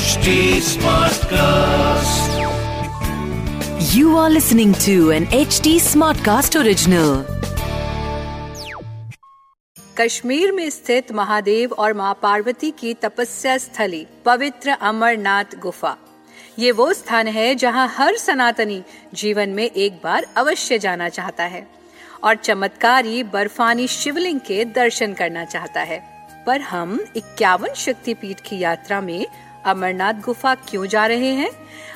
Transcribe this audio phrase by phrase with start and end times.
[0.00, 0.32] HD
[0.66, 2.28] Smartcast.
[3.94, 7.10] You are listening to an HD Smartcast original.
[10.00, 15.96] Kashmir में स्थित महादेव और माँ पार्वती की तपस्या स्थली पवित्र अमरनाथ गुफा
[16.58, 18.82] ये वो स्थान है जहाँ हर सनातनी
[19.14, 21.66] जीवन में एक बार अवश्य जाना चाहता है
[22.24, 26.02] और चमत्कारी बर्फानी शिवलिंग के दर्शन करना चाहता है
[26.46, 29.26] पर हम इक्यावन शक्तिपीठ की यात्रा में
[29.66, 31.50] अमरनाथ गुफा क्यों जा रहे हैं?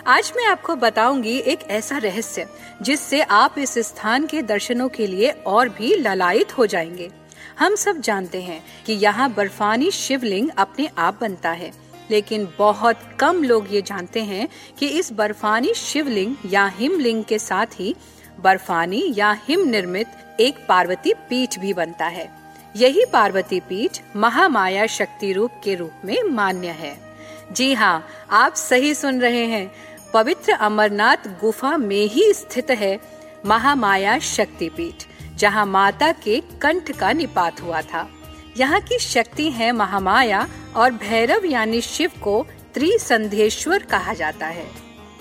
[0.06, 2.46] आज मैं आपको बताऊँगी एक ऐसा रहस्य,
[2.82, 7.10] जिससे आप इस स्थान के दर्शनों के लिए और भी ललायित हो जाएँगे।
[7.58, 11.72] हम सब जानते हैं कि यहाँ बर्फानी शिवलिंग अपने आप बनता है,
[12.10, 17.66] लेकिन बहुत कम लोग ये जानते हैं कि इस बर्फानी शिवलिंग या हिमलिंग के साथ
[17.66, 17.94] ही
[18.40, 20.06] बर्फानी या हिम निर्मित
[20.40, 22.28] एक पार्वती पीठ भी बनता है।
[22.76, 27.13] यही पार्वती पीठ महामाया शक्ति रूप के रूप में मान्य है।
[27.52, 29.70] जी हाँ आप सही सुन रहे हैं।
[30.14, 32.98] पवित्र अमरनाथ गुफा में ही स्थित है
[33.46, 35.04] महामाया शक्तिपीठ,
[35.36, 38.08] जहाँ माता के कंठ का निपात हुआ था।
[38.56, 44.66] यहाँ की शक्ति है महामाया और भैरव यानी शिव को त्रिसंधेश्वर कहा जाता है।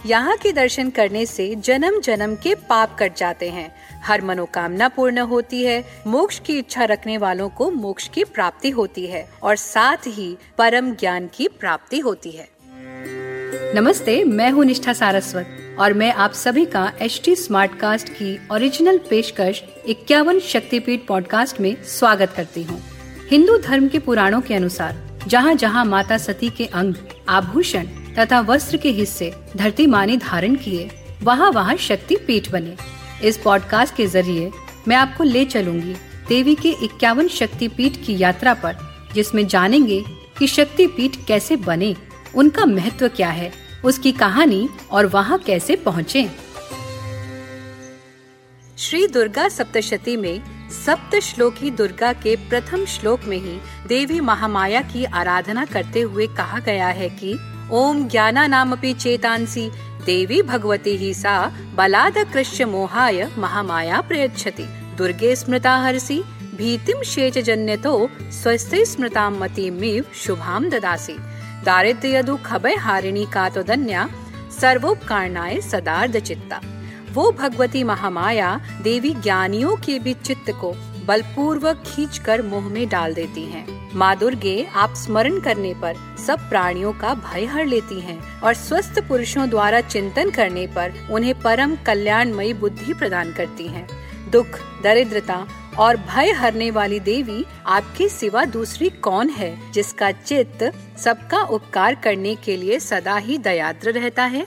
[0.05, 3.71] यहाँ के दर्शन करने से जन्म जन्म के पाप कट जाते हैं।
[4.03, 9.05] हर मनोकामना पूर्ण होती है। मोक्ष की इच्छा रखने वालों को मोक्ष की प्राप्ति होती
[9.07, 12.47] है और साथ ही परम ज्ञान की प्राप्ति होती है।
[13.75, 18.37] नमस्ते, मैं हूँ निष्ठा सारस्वत और मैं आप सभी का एच टी स्मार्ट कास्ट की
[18.51, 22.81] ओरिजिनल पेशकश इक्यावन शक्तिपीठ पॉडकास्ट में स्वागत करती हूँ।
[23.31, 26.95] हिंदू धर्म के पुराणों के अनुसार जहाँ जहाँ माता सती के अंग
[27.29, 27.87] आभूषण
[28.19, 30.89] तथा वस्त्र के हिस्से धरती माँ ने धारण किए,
[31.23, 32.75] वहाँ वहाँ शक्ति पीठ बने।
[33.27, 34.51] इस पॉडकास्ट के ज़रिए
[34.87, 35.93] मैं आपको ले चलूँगी
[36.29, 38.77] देवी के इक्यावन शक्ति पीठ की यात्रा पर,
[39.13, 40.03] जिसमें जानेंगे
[40.39, 41.95] कि शक्ति पीठ कैसे बने,
[42.35, 43.51] उनका महत्व क्या है,
[43.85, 46.29] उसकी कहानी और वहाँ कैसे पहुँचे।
[48.77, 50.41] श्री दुर्गा सप्तशती में
[50.85, 53.57] सप्त श्लोकी दुर्गा के प्रथम श्लोक में ही
[53.87, 57.33] देवी महामाया की आराधना करते हुए कहा गया है कि
[57.71, 59.69] ओम ज्ञाना नामपि चेतांसी,
[60.05, 64.63] देवी भगवती ही सा बलाद कृष्य मोहाय महामाया प्रयच्छति।
[64.97, 66.23] दुर्गे स्मृता हरसी
[66.55, 69.29] भीतिम शेच जन्यतो स्वस्थ स्मृता
[70.15, 71.15] शुभाम ददासी।
[71.65, 74.09] दारिद्र्य दुख भय हारिणी का धन्या,
[74.61, 76.61] सर्वोपकारणाय सदार्ध चित्ता
[77.11, 80.73] वो भगवती महामाया, देवी ज्ञानियों के भी चित्त को
[81.05, 83.65] बलपूर्वक खींचकर मुँह में डाल देती हैं।
[83.95, 85.95] माँ दुर्गे आप स्मरण करने पर
[86.27, 91.33] सब प्राणियों का भय हर लेती हैं और स्वस्थ पुरुषों द्वारा चिंतन करने पर उन्हें
[91.41, 93.87] परम कल्याणमयी बुद्धि प्रदान करती हैं।
[94.31, 95.45] दुख, दरिद्रता
[95.79, 102.35] और भय हरने वाली देवी आपके सिवा दूसरी कौन है, जिसका चित्त सबका उपकार करने
[102.35, 104.45] के लिए सदा ही दयाद्र रहता है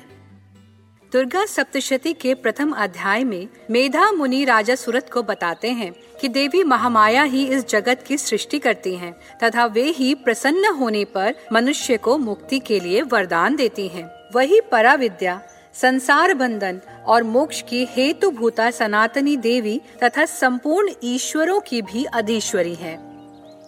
[1.13, 6.63] दुर्गा सप्तशती के प्रथम अध्याय में मेधा मुनि राजा सूरत को बताते हैं कि देवी
[6.65, 9.13] महामाया ही इस जगत की सृष्टि करती हैं,
[9.45, 14.61] तथा वे ही प्रसन्न होने पर मनुष्य को मुक्ति के लिए वरदान देती हैं। वही
[14.61, 15.41] परा विद्या
[15.75, 22.75] संसार बंधन और मोक्ष की हेतु भूता सनातनी देवी तथा संपूर्ण ईश्वरों की भी अधीश्वरी
[22.75, 22.99] है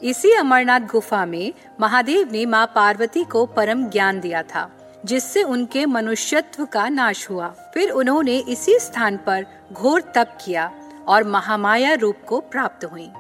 [0.03, 4.71] इसी अमरनाथ गुफा में महादेव ने माँ पार्वती को परम ज्ञान दिया था
[5.09, 10.71] जिससे उनके मनुष्यत्व का नाश हुआ। फिर उन्होंने इसी स्थान पर घोर तप किया
[11.09, 13.11] और महामाया रूप को प्राप्त हुई।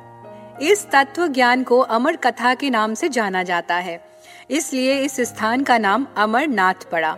[0.71, 4.01] इस तत्व ज्ञान को अमर कथा के नाम से जाना जाता है।
[4.51, 7.17] इसलिए इस स्थान का नाम अमरनाथ पड़ा।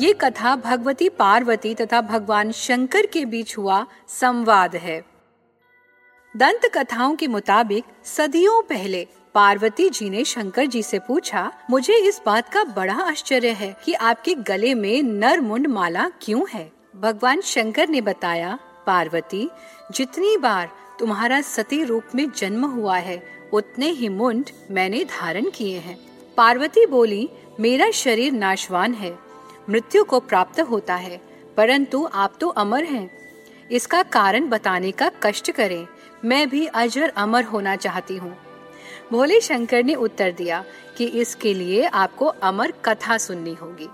[0.00, 5.04] ये कथा भगवती पार्वती तथा भगवान शंकर के बीच हुआ संवाद है।
[6.36, 12.20] दंत कथाओं के मुताबिक सदियों पहले पार्वती जी ने शंकर जी से पूछा, मुझे इस
[12.26, 16.70] बात का बड़ा आश्चर्य है कि आपके गले में नर मुंड माला क्यों है?
[16.96, 19.48] भगवान शंकर ने बताया, पार्वती,
[19.92, 23.22] जितनी बार तुम्हारा सती रूप में जन्म हुआ है,
[23.52, 25.98] उतने ही मुंड मैंने धारण किए हैं
[26.36, 27.28] पार्वती बोली,
[27.60, 29.16] मेरा शरीर नाशवान है,
[29.70, 31.20] मृत्यु को प्राप्त होता है,
[31.56, 33.10] परंतु आप तो अमर हैं।
[33.72, 35.86] इसका कारण बताने का कष्ट करें।
[36.24, 38.36] मैं भी अजर अमर होना चाहती हूँ।
[39.12, 40.64] भोले शंकर ने उत्तर दिया
[40.98, 43.88] कि इसके लिए आपको अमर कथा सुननी होगी।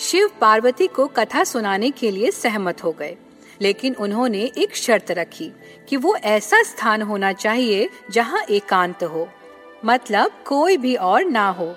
[0.00, 3.16] शिव पार्वती को कथा सुनाने के लिए सहमत हो गए,
[3.60, 5.50] लेकिन उन्होंने एक शर्त रखी
[5.88, 9.28] कि वो ऐसा स्थान होना चाहिए जहाँ एकांत हो।
[9.84, 11.74] मतलब कोई भी और ना हो।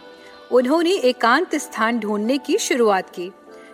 [0.52, 3.32] उन्होंने एकांत स्थान ढूँढने की शुरुआत की,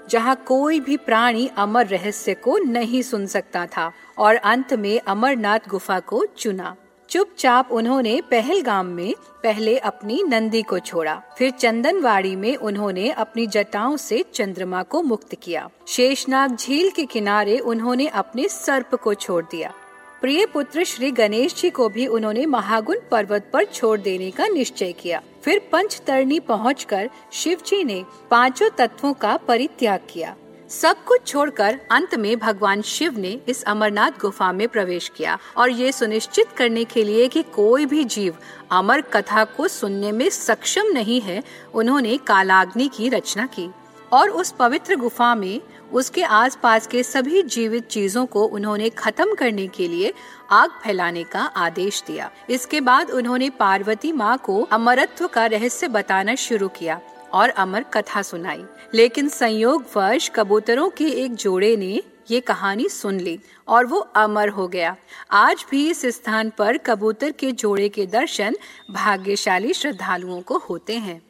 [0.10, 5.68] जहाँ कोई भी प्राणी अमर रहस्य को नहीं सुन सकता था और अंत में अमरनाथ
[5.70, 6.76] गुफा को चुना।
[7.12, 9.13] चुपचाप उन्होंने पहलगाम में
[9.44, 15.36] पहले अपनी नंदी को छोड़ा। फिर चंदनवाड़ी में उन्होंने अपनी जटाओं से चंद्रमा को मुक्त
[15.36, 19.74] किया। शेषनाग झील के किनारे उन्होंने अपने सर्प को छोड़ दिया।
[20.22, 24.92] प्रिय पुत्र श्री गणेश जी को भी उन्होंने महागुण पर्वत पर छोड़ देने का निश्चय
[24.92, 30.36] किया। फिर पंचतरणी पहुंचकर शिव जी ने पाँचों तत्वों का परित्याग किया।
[30.71, 35.69] सब कुछ छोड़कर अंत में भगवान शिव ने इस अमरनाथ गुफा में प्रवेश किया और
[35.69, 38.38] ये सुनिश्चित करने के लिए कि कोई भी जीव
[38.71, 41.41] अमर कथा को सुनने में सक्षम नहीं है,
[41.73, 43.69] उन्होंने कालाग्नि की रचना की
[44.12, 49.68] और उस पवित्र गुफा में उसके आसपास के सभी जीवित चीज़ों को उन्होंने खत्म करने
[49.68, 50.13] के लिए
[50.51, 56.35] आग फैलाने का आदेश दिया। इसके बाद उन्होंने पार्वती माँ को अमरत्व का रहस्य बताना
[56.35, 57.00] शुरू किया।
[57.33, 58.63] और अमर कथा सुनाई।
[58.94, 62.01] लेकिन संयोग वर्ष कबूतरों के एक जोड़े ने
[62.31, 64.95] ये कहानी सुन ली और वो अमर हो गया।
[65.31, 68.56] आज भी इस स्थान पर कबूतर के जोड़े के दर्शन
[68.92, 71.22] भाग्यशाली श्रद्धालुओं को होते हैं।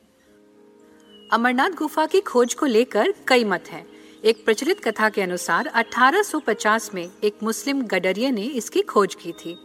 [1.34, 3.88] अमरनाथ गुफा की खोज को लेकर कई मत हैं।
[4.26, 9.58] एक प्रचलित कथा के अनुसार 1850 में एक मुस्लिम गडरिया ने इसकी खोज की थी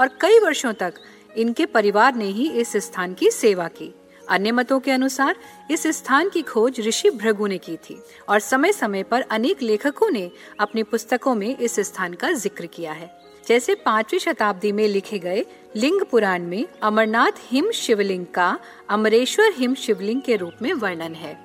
[0.00, 0.94] और कई वर्षों तक
[1.36, 3.94] इनके परिवार ने ही इस स्थान की सेवा की।
[4.28, 5.36] अन्य मतों के अनुसार
[5.70, 7.98] इस स्थान की खोज ऋषि भृगु ने की थी
[8.28, 10.30] और समय समय पर अनेक लेखकों ने
[10.60, 13.10] अपनी पुस्तकों में इस स्थान का ज़िक्र किया है।
[13.46, 15.44] जैसे पांचवी शताब्दी में लिखे गए
[15.76, 18.58] लिंग पुराण में अमरनाथ हिम शिवलिंग का
[18.88, 21.36] अमरेश्वर हिम शिवलिंग के रूप में वर्णन है।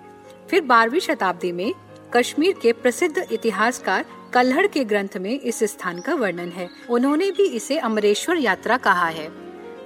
[0.50, 1.72] फिर बारहवीं शताब्दी में
[2.16, 7.46] कश्मीर के प्रसिद्ध इतिहासकार कल्हड़ के ग्रंथ में इस स्थान का वर्णन है। उन्होंने भी
[7.48, 9.28] इसे अमरेश्वर यात्रा कहा है।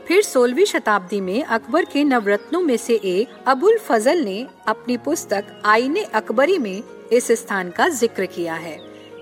[0.07, 5.62] फिर सोलहवीं शताब्दी में अकबर के नवरत्नों में से एक अबुल फजल ने अपनी पुस्तक
[5.65, 6.83] आईने अकबरी में
[7.13, 8.77] इस स्थान का ज़िक्र किया है।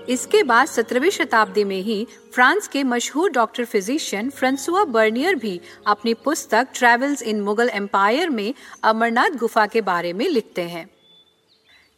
[0.08, 6.14] इसके बाद सत्रहवीं शताब्दी में ही फ्रांस के मशहूर डॉक्टर फिजिशियन फ्रांसुआ बर्नियर भी अपनी
[6.14, 8.52] पुस्तक ट्रेवल्स इन मुगल एम्पायर में
[8.84, 10.88] अमरनाथ गुफा के बारे में लिखते हैं।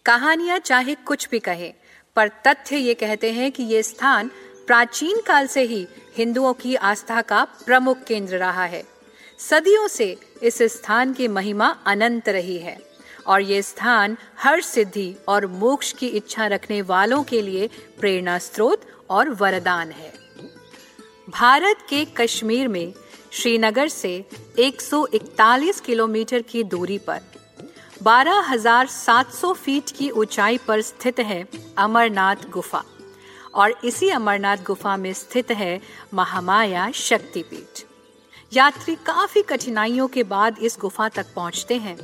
[0.07, 1.73] कहानियाँ चाहे कुछ भी कहे,
[2.17, 4.31] पर तथ्य ये कहते हैं कि ये स्थान
[4.69, 5.87] प्राचीन काल से ही
[6.17, 8.83] हिंदुओं की आस्था का प्रमुख केंद्र रहा है।
[9.39, 12.77] सदियों से इस स्थान की महिमा अनंत रही है
[13.27, 17.69] और ये स्थान हर सिद्धि और मोक्ष की इच्छा रखने वालों के लिए
[18.01, 20.13] प्रेरणा स्रोत और वरदान है।
[21.31, 22.93] भारत के कश्मीर में
[23.33, 24.25] श्रीनगर से
[24.59, 27.21] 141 किलोमीटर की दूरी पर
[28.03, 31.49] 12,700 फीट की ऊंचाई पर स्थित है
[31.79, 32.85] अमरनाथ गुफा।
[33.55, 35.81] और इसी अमरनाथ गुफा में स्थित है
[36.15, 37.85] महामाया शक्तिपीठ।
[38.53, 41.99] यात्री काफ़ी कठिनाइयों के बाद इस गुफा तक पहुँचते हैं।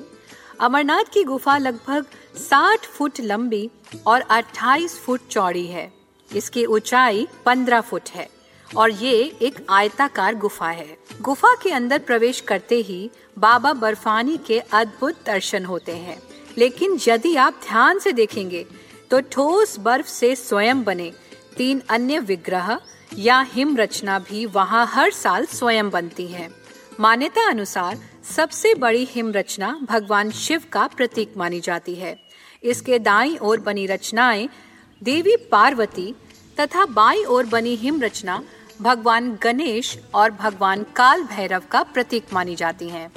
[0.61, 2.07] अमरनाथ की गुफा लगभग
[2.51, 3.71] 60 फुट लंबी
[4.07, 5.93] और 28 फुट चौड़ी है।
[6.35, 8.29] इसकी ऊंचाई 15 फुट है
[8.77, 14.59] और ये एक आयताकार गुफा है। गुफा के अंदर प्रवेश करते ही बाबा बर्फानी के
[14.59, 16.23] अद्भुत दर्शन होते हैं।
[16.59, 18.67] लेकिन यदि आप ध्यान से देखेंगे
[19.11, 21.13] तो ठोस बर्फ़ से स्वयं बने
[21.57, 22.79] तीन अन्य विग्रह
[23.19, 26.49] या हिम रचना भी वहाँ हर साल स्वयं बनती है
[27.01, 27.99] मान्यता अनुसार
[28.37, 32.17] सबसे बड़ी हिम रचना भगवान शिव का प्रतीक मानी जाती है
[32.63, 34.49] इसके दाई ओर बनी रचनाएँ
[35.03, 36.15] देवी पार्वती
[36.61, 38.43] तथा बाई ओर बनी हिम रचना
[38.81, 43.09] भगवान गणेश और भगवान काल भैरव का प्रतीक मानी जाती हैं।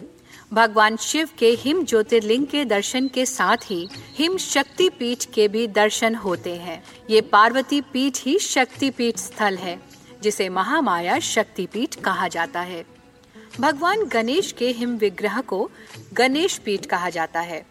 [0.53, 5.67] भगवान शिव के हिम ज्योतिर्लिंग के दर्शन के साथ ही हिम शक्ति पीठ के भी
[5.67, 9.79] दर्शन होते हैं। ये पार्वती पीठ ही शक्ति पीठ स्थल है,
[10.23, 12.85] जिसे महामाया शक्ति पीठ कहा जाता है।
[13.59, 15.69] भगवान गणेश के हिम विग्रह को
[16.13, 17.65] गणेश पीठ कहा जाता है।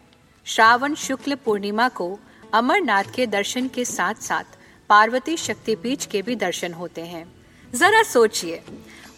[0.45, 2.19] श्रावण शुक्ल पूर्णिमा को
[2.53, 4.57] अमरनाथ के दर्शन के साथ साथ
[4.89, 7.25] पार्वती शक्तिपीठ के भी दर्शन होते हैं।
[7.73, 8.61] जरा सोचिए,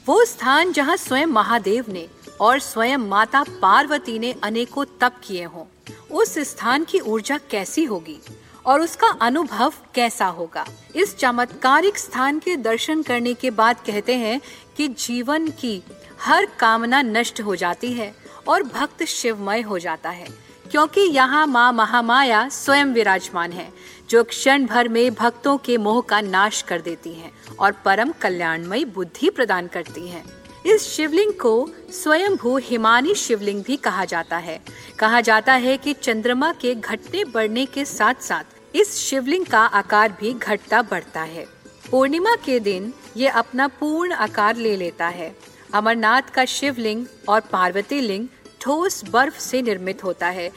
[0.07, 2.07] वो स्थान जहाँ स्वयं महादेव ने
[2.41, 5.65] और स्वयं माता पार्वती ने अनेकों तप किए हों
[6.11, 8.19] उस स्थान की ऊर्जा कैसी होगी
[8.65, 10.65] और उसका अनुभव कैसा होगा
[10.95, 14.39] इस चमत्कारिक स्थान के दर्शन करने के बाद कहते हैं
[14.77, 15.81] कि जीवन की
[16.21, 18.13] हर कामना नष्ट हो जाती है
[18.47, 20.27] और भक्त शिवमय हो जाता है,
[20.71, 23.67] क्योंकि यहाँ माँ महामाया स्वयं विराजमान है,
[24.09, 28.85] जो क्षण भर में भक्तों के मोह का नाश कर देती हैं और परम कल्याणमयी
[28.85, 30.23] बुद्धि प्रदान करती हैं।
[30.69, 34.59] इस शिवलिंग को स्वयं भू हिमानी शिवलिंग भी कहा जाता है।
[34.99, 40.17] कहा जाता है कि चंद्रमा के घटने बढ़ने के साथ साथ इस शिवलिंग का आकार
[40.19, 41.45] भी घटता बढ़ता है।
[41.91, 45.35] पूर्णिमा के दिन ये अपना पूर्ण आकार ले लेता है।
[45.73, 48.27] अमरनाथ का शिवलिंग और पार्वती लिंग
[48.61, 50.51] ठोस बर्फ़ से निर्मित होता है।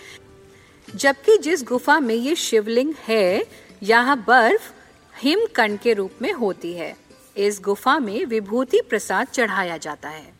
[0.94, 3.46] जबकि जिस गुफा में ये शिवलिंग है,
[3.82, 4.72] यहाँ बर्फ़
[5.20, 7.01] हिमकंड के रूप में होती है।
[7.36, 10.32] इस गुफा में विभूति प्रसाद चढ़ाया जाता है।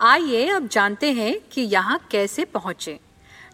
[0.00, 2.98] आइए अब जानते हैं कि यहाँ कैसे पहुँचे।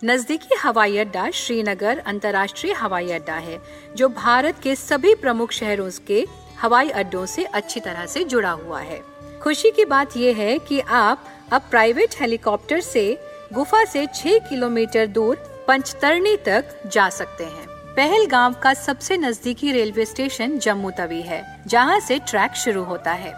[0.05, 3.59] नजदीकी हवाई अड्डा श्रीनगर अंतर्राष्ट्रीय हवाई अड्डा है,
[3.97, 6.27] जो भारत के सभी प्रमुख शहरों के
[6.61, 9.03] हवाई अड्डों से अच्छी तरह से जुड़ा हुआ है।
[9.43, 13.19] खुशी की बात यह है कि आप अब प्राइवेट हेलीकॉप्टर से
[13.53, 17.66] गुफा से 6 किलोमीटर दूर पंचतरणी तक जा सकते हैं।
[17.97, 23.33] पहलगाम का सबसे नजदीकी रेलवे स्टेशन जम्मू तवी है, जहाँ से ट्रैक शुरू होता है।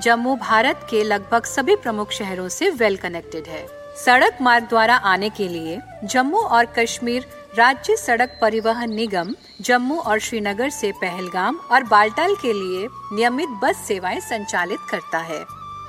[0.00, 3.66] जम्मू भारत के लगभग सभी प्रमुख शहरों से वेल कनेक्टेड है।
[4.04, 7.26] सड़क मार्ग द्वारा आने के लिए जम्मू और कश्मीर
[7.58, 13.84] राज्य सड़क परिवहन निगम, जम्मू और श्रीनगर से पहलगाम और बाल्टाल के लिए नियमित बस
[13.88, 15.44] सेवाएँ संचालित करता है।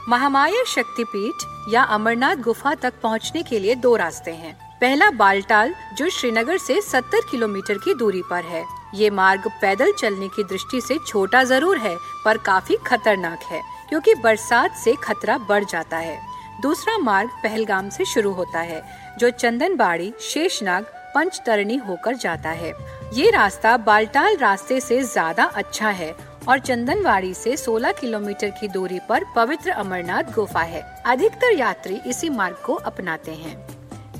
[0.09, 6.09] महामाया शक्तिपीठ या अमरनाथ गुफा तक पहुँचने के लिए दो रास्ते हैं। पहला बालटाल जो
[6.09, 8.63] श्रीनगर से 70 किलोमीटर की दूरी पर है।
[8.95, 14.13] ये मार्ग पैदल चलने की दृष्टि से छोटा ज़रूर है, पर काफ़ी खतरनाक है, क्योंकि
[14.15, 16.17] बरसात से खतरा बढ़ जाता है।
[16.61, 18.81] दूसरा मार्ग पहलगाम से शुरू होता है,
[19.19, 22.73] जो चंदनबाड़ी, शेषनाग, पंचतरणी होकर जाता है।
[23.13, 26.13] ये रास्ता बालटाल रास्ते से ज़्यादा अच्छा है
[26.47, 32.29] और चंदनवाड़ी से 16 किलोमीटर की दूरी पर पवित्र अमरनाथ गुफा है। अधिकतर यात्री इसी
[32.31, 33.72] मार्ग को अपनाते हैं।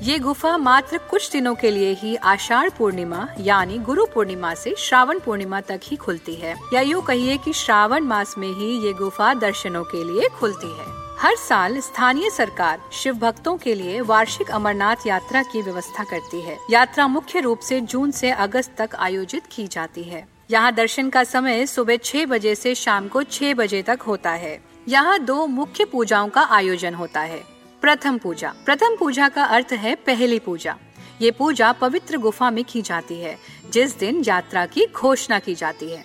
[0.04, 5.18] ये गुफा मात्र कुछ दिनों के लिए ही आषाढ़ पूर्णिमा, यानी गुरु पूर्णिमा से श्रावण
[5.18, 9.32] पूर्णिमा तक ही खुलती है। या यूँ कहिए कि श्रावण मास में ही ये गुफा
[9.34, 10.86] दर्शनों के लिए खुलती है।
[11.18, 16.58] हर साल स्थानीय सरकार शिव भक्तों के लिए वार्षिक अमरनाथ यात्रा की व्यवस्था करती है।
[16.70, 21.24] यात्रा मुख्य रूप से जून से अगस्त तक आयोजित की जाती है। यहाँ दर्शन का
[21.24, 24.58] समय सुबह छह बजे से शाम को छह बजे तक होता है।
[24.88, 27.53] यहाँ दो मुख्य पूजाओं का आयोजन होता है।
[27.84, 30.76] प्रथम पूजा। प्रथम पूजा का अर्थ है पहली पूजा।
[31.22, 33.36] ये पूजा पवित्र गुफा में की जाती है,
[33.70, 36.04] जिस दिन यात्रा की घोषणा की जाती है।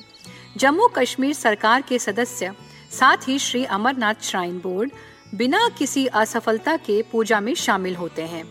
[0.58, 2.52] जम्मू कश्मीर सरकार के सदस्य,
[2.92, 4.92] साथ ही श्री अमरनाथ श्राइन बोर्ड,
[5.36, 8.44] बिना किसी असफलता के पूजा में शामिल होते हैं।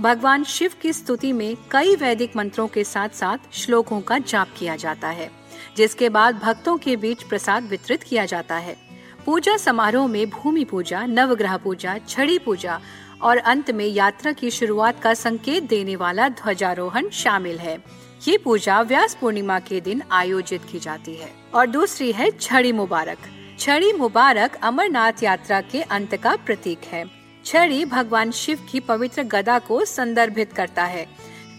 [0.00, 4.76] भगवान शिव की स्तुति में कई वैदिक मंत्रों के साथ साथ श्लोकों का जाप किया
[4.76, 5.30] जाता है,
[5.76, 8.91] जिसके बाद भक्तों के बीच प्रसाद वितरित किया जाता है।
[9.26, 12.80] पूजा समारोह में भूमि पूजा, नवग्रह पूजा, छड़ी पूजा
[13.22, 17.84] और अंत में यात्रा की शुरुआत का संकेत देने वाला ध्वजारोहण शामिल है।
[18.28, 23.18] ये पूजा व्यास पूर्णिमा के दिन आयोजित की जाती है। और दूसरी है छड़ी मुबारक।
[23.58, 27.04] छड़ी मुबारक अमरनाथ यात्रा के अंत का प्रतीक है।
[27.44, 31.06] छड़ी भगवान शिव की पवित्र गदा को संदर्भित करता है,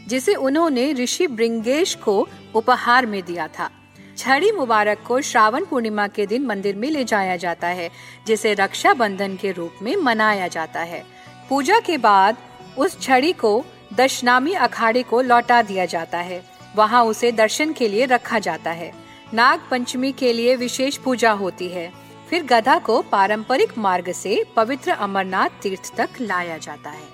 [0.08, 3.70] जिसे उन्होंने ऋषि ब्रिंगेश को उपहार में दिया था।
[4.17, 7.89] छड़ी मुबारक को श्रावण पूर्णिमा के दिन मंदिर में ले जाया जाता है,
[8.27, 11.03] जिसे रक्षा बंधन के रूप में मनाया जाता है।
[11.50, 12.38] पूजा के बाद
[12.77, 18.05] उस छड़ी को दशनामी अखाड़े को लौटा दिया जाता है। वहाँ उसे दर्शन के लिए
[18.05, 18.93] रखा जाता है।
[19.34, 21.93] नाग पंचमी के लिए विशेष पूजा होती है।
[22.29, 27.08] फिर गधा को पारंपरिक मार्ग से पवित्र अमरनाथ तीर्थ तक लाया जाता है।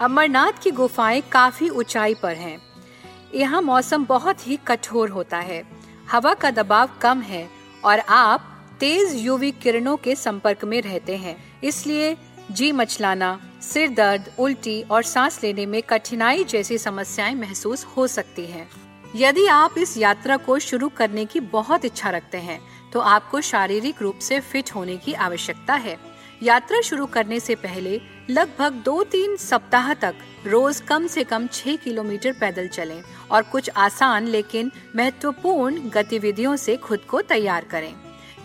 [0.00, 2.58] अमरनाथ की गुफाएँ काफ़ी ऊंचाई पर हैं।
[3.34, 5.73] यहाँ मौसम बहुत ही कठोर होता है।
[6.10, 7.48] हवा का दबाव कम है
[7.84, 12.16] और आप तेज यूवी किरणों के संपर्क में रहते हैं इसलिए
[12.50, 18.44] जी मचलाना, सिर दर्द, उल्टी और सांस लेने में कठिनाई जैसी समस्याएँ महसूस हो सकती
[18.46, 18.68] हैं।
[19.16, 22.60] यदि आप इस यात्रा को शुरू करने की बहुत इच्छा रखते हैं
[22.92, 25.96] तो आपको शारीरिक रूप से फिट होने की आवश्यकता है
[26.42, 28.00] यात्रा शुरू करने से पहले
[28.30, 30.14] लगभग दो तीन सप्ताह तक
[30.46, 36.76] रोज कम से कम छह किलोमीटर पैदल चलें और कुछ आसान लेकिन महत्वपूर्ण गतिविधियों से
[36.76, 37.92] खुद को तैयार करें।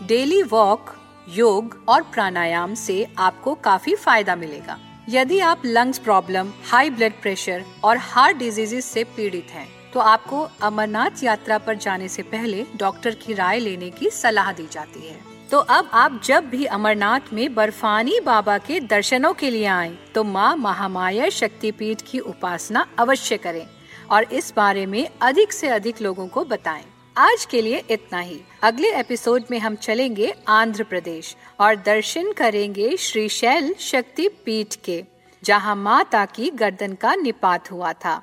[0.08, 0.94] डेली वॉक,
[1.28, 4.78] योग और प्राणायाम से आपको काफ़ी फ़ायदा मिलेगा।
[5.10, 10.48] यदि आप lungs problem high blood pressure और हार्ट डिजीजेस से पीड़ित हैं तो आपको
[10.62, 15.29] अमरनाथ यात्रा पर जाने से पहले डॉक्टर की राय लेने की सलाह दी जाती है।
[15.52, 20.24] तो अब आप जब भी अमरनाथ में बर्फानी बाबा के दर्शनों के लिए आए तो
[20.24, 23.66] माँ महामाया शक्तिपीठ की उपासना अवश्य करें
[24.12, 26.84] और इस बारे में अधिक से अधिक लोगों को बताएँ।
[27.18, 32.96] आज के लिए इतना ही। अगले एपिसोड में हम चलेंगे आंध्र प्रदेश और दर्शन करेंगे
[32.98, 35.04] श्री शैल शक्ति पीठ के,
[35.44, 38.22] जहाँ माता की गर्दन का निपात हुआ था।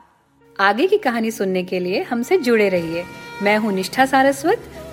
[0.61, 3.05] आगे की कहानी सुनने के लिए हमसे जुड़े रहिए।
[3.43, 4.73] मैं हूँ निष्ठा सारस्वत।